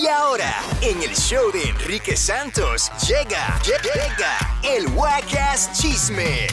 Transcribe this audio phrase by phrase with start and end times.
[0.00, 6.46] Y ahora, en el show de Enrique Santos, llega, llega el Wacas Chisme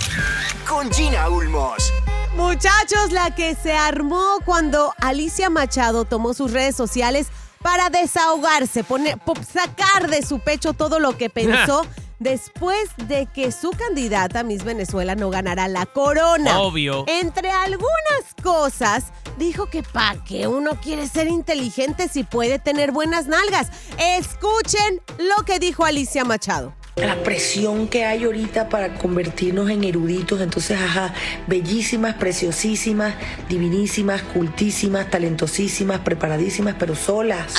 [0.67, 1.93] con Gina Ulmos.
[2.35, 7.27] Muchachos, la que se armó cuando Alicia Machado tomó sus redes sociales
[7.61, 11.85] para desahogarse, poner, po- sacar de su pecho todo lo que pensó
[12.19, 16.59] después de que su candidata, Miss Venezuela, no ganara la corona.
[16.61, 17.05] Obvio.
[17.07, 19.05] Entre algunas cosas,
[19.37, 23.69] dijo que pa' que uno quiere ser inteligente si puede tener buenas nalgas.
[23.97, 26.73] Escuchen lo que dijo Alicia Machado.
[26.97, 31.13] La presión que hay ahorita para convertirnos en eruditos, entonces, ajá,
[31.45, 33.13] bellísimas, preciosísimas,
[33.49, 37.53] divinísimas, cultísimas, talentosísimas, preparadísimas, pero solas.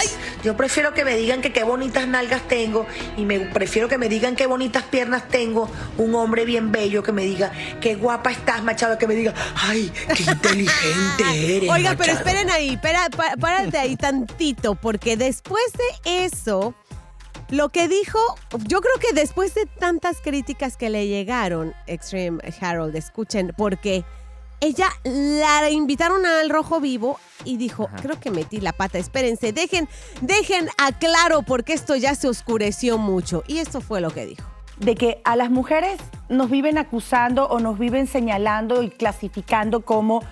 [0.45, 4.09] Yo prefiero que me digan que qué bonitas nalgas tengo y me prefiero que me
[4.09, 8.63] digan qué bonitas piernas tengo, un hombre bien bello que me diga qué guapa estás,
[8.65, 11.25] Machado, que me diga, ay, qué inteligente
[11.57, 11.71] eres.
[11.71, 12.19] Oiga, pero Machado".
[12.19, 15.63] esperen ahí, espera, pa- párate ahí tantito, porque después
[16.05, 16.75] de eso,
[17.51, 18.19] lo que dijo,
[18.67, 24.05] yo creo que después de tantas críticas que le llegaron, Extreme Harold, escuchen, porque
[24.61, 29.89] ella la invitaron al Rojo Vivo y dijo, creo que metí la pata, espérense, dejen,
[30.21, 33.45] dejen aclaro porque esto ya se oscureció mucho.
[33.47, 34.49] Y esto fue lo que dijo.
[34.79, 40.23] de que a las mujeres nos viven acusando o nos viven señalando y clasificando como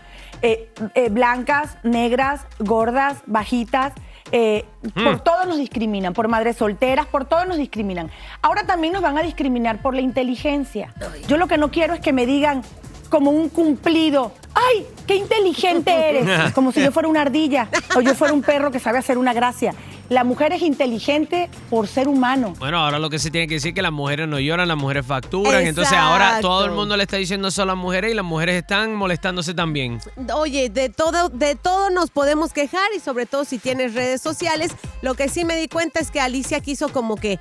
[0.43, 3.93] eh, eh, blancas, negras, gordas, bajitas.
[4.33, 8.11] Eh, Por todo nos discriminan, por madres solteras, por todo nos discriminan.
[8.43, 10.95] Ahora también nos van a discriminar por la inteligencia.
[11.29, 12.63] Yo lo que no quiero es que me digan
[13.09, 16.53] como un cumplido, ¡ay, qué inteligente eres!
[16.55, 19.33] Como si yo fuera una ardilla o yo fuera un perro que sabe hacer una
[19.33, 19.75] gracia.
[20.09, 22.55] La mujer es inteligente por ser humano.
[22.59, 24.77] Bueno, ahora lo que se tiene que decir es que las mujeres no lloran, las
[24.77, 25.67] mujeres facturan.
[25.67, 28.55] Entonces ahora todo el mundo le está diciendo eso a las mujeres y las mujeres
[28.55, 29.99] están molestándose también.
[30.33, 34.73] Oye, de todo, de todo nos podemos quejar y sobre todo si tienes redes sociales.
[35.03, 37.41] Lo que sí me di cuenta es que Alicia quiso como que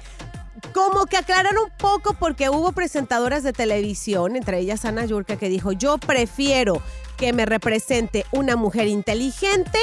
[0.73, 5.49] como que aclarar un poco porque hubo presentadoras de televisión, entre ellas Ana Yurka, que
[5.49, 6.81] dijo, yo prefiero
[7.17, 9.79] que me represente una mujer inteligente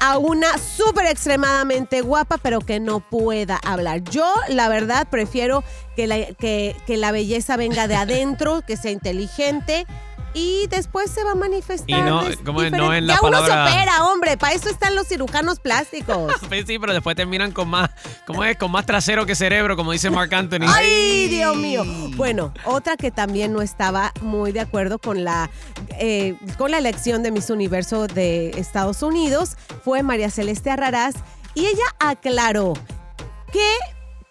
[0.00, 4.02] a una súper extremadamente guapa, pero que no pueda hablar.
[4.02, 5.62] Yo, la verdad, prefiero
[5.94, 9.86] que la, que, que la belleza venga de adentro, que sea inteligente.
[10.32, 11.88] Y después se va a manifestar.
[11.88, 14.36] Y no, como es, no en la ya uno se opera, hombre.
[14.36, 16.32] Para eso están los cirujanos plásticos.
[16.50, 17.90] Pues sí, pero después terminan con más,
[18.26, 18.56] ¿cómo es?
[18.56, 20.66] Con más trasero que cerebro, como dice Mark Anthony.
[20.66, 21.84] ¡Ay, Dios mío!
[22.16, 25.48] Bueno, otra que también no estaba muy de acuerdo con la,
[25.98, 31.14] eh, con la elección de Miss Universo de Estados Unidos fue María Celeste Arraraz
[31.54, 32.74] y ella aclaró
[33.52, 33.74] qué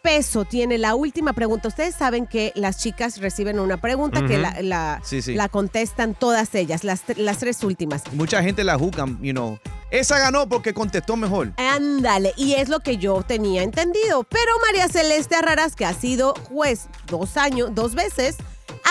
[0.01, 1.67] peso tiene la última pregunta.
[1.67, 5.33] Ustedes saben que las chicas reciben una pregunta que la, la- Sí, sí.
[5.35, 8.03] la contestan todas ellas, las, las tres últimas.
[8.13, 9.57] Mucha gente la juzgan, you know.
[9.91, 11.51] Esa ganó porque contestó mejor.
[11.57, 14.23] Ándale, y es lo que yo tenía entendido.
[14.23, 18.37] Pero María Celeste Arraraz, que ha sido juez dos años, dos veces,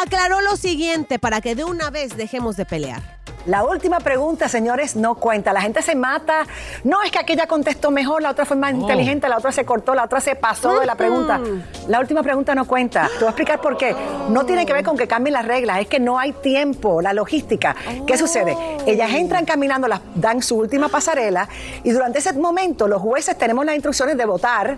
[0.02, 3.17] aclaró lo siguiente para que de una vez dejemos de pelear.
[3.48, 5.54] La última pregunta, señores, no cuenta.
[5.54, 6.46] La gente se mata.
[6.84, 8.76] No es que aquella contestó mejor, la otra fue más Oh.
[8.76, 11.40] inteligente, la otra se cortó, la otra se pasó de la pregunta.
[11.88, 13.08] La última pregunta no cuenta.
[13.08, 13.96] Te voy a explicar por qué.
[14.28, 17.14] No tiene que ver con que cambien las reglas, es que no hay tiempo, la
[17.14, 17.74] logística.
[18.06, 18.54] ¿Qué sucede?
[18.84, 21.48] Ellas entran caminando, las dan su última pasarela
[21.82, 24.76] y durante ese momento los jueces tenemos las instrucciones de votar.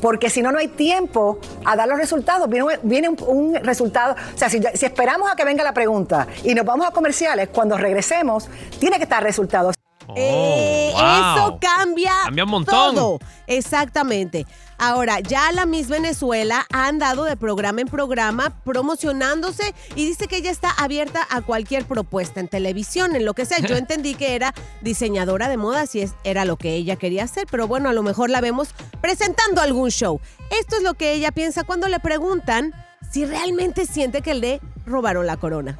[0.00, 2.48] Porque si no, no hay tiempo a dar los resultados.
[2.48, 4.14] Viene, viene un, resultado.
[4.34, 7.48] O sea, si, si esperamos a que venga la pregunta y nos vamos a comerciales,
[7.48, 8.48] cuando regresemos,
[8.78, 9.77] tiene que estar resultados.
[10.16, 11.36] Eh, Oh, wow.
[11.36, 12.94] Eso cambia, Cambia un montón.
[12.94, 13.18] todo.
[13.46, 14.46] Exactamente.
[14.78, 20.36] Ahora, ya la Miss Venezuela ha andado de programa en programa promocionándose y dice que
[20.36, 23.58] ella está abierta a cualquier propuesta en televisión, en lo que sea.
[23.58, 27.46] Yo entendí que era diseñadora de moda, si es, era lo que ella quería hacer,
[27.50, 28.68] pero bueno, a lo mejor la vemos
[29.00, 30.20] presentando algún show.
[30.50, 32.72] Esto es lo que ella piensa cuando le preguntan
[33.10, 35.76] si realmente siente que le robaron la corona.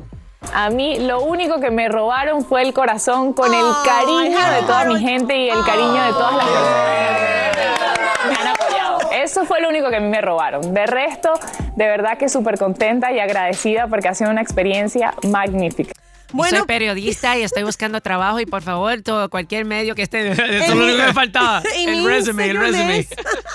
[0.55, 4.85] A mí lo único que me robaron fue el corazón con el cariño de toda
[4.85, 8.99] mi gente y el cariño de todas las personas que me han apoyado.
[9.13, 10.75] Eso fue lo único que a mí me robaron.
[10.75, 11.33] De resto,
[11.77, 15.93] de verdad que súper contenta y agradecida porque ha sido una experiencia magnífica.
[16.31, 20.29] Bueno, Soy periodista y estoy buscando trabajo y por favor, todo, cualquier medio que esté.
[20.33, 21.63] Eso es lo único que me faltaba.
[21.77, 23.07] El resume, el resume.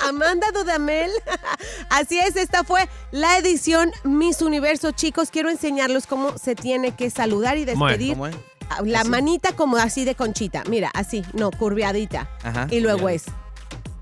[0.07, 1.11] Amanda Dudamel.
[1.89, 4.91] Así es, esta fue la edición Miss Universo.
[4.91, 8.13] Chicos, quiero enseñarlos cómo se tiene que saludar y despedir.
[8.13, 8.35] ¿Cómo es?
[8.83, 10.63] La manita como así de conchita.
[10.67, 12.29] Mira, así, no, curviadita.
[12.43, 12.67] Ajá.
[12.71, 13.25] Y luego es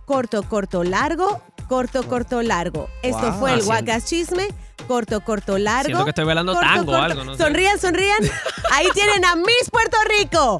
[0.06, 2.88] corto, corto, largo, corto, corto, largo.
[3.02, 3.40] Esto Wow.
[3.40, 4.48] fue el Guacas Chisme.
[4.88, 5.86] Corto, corto, largo.
[5.88, 7.04] Siento que estoy bailando corto, tango o corto.
[7.04, 7.44] algo, no sé.
[7.44, 8.18] Sonrían, sonrían.
[8.72, 10.60] Ahí tienen a Miss Puerto Rico.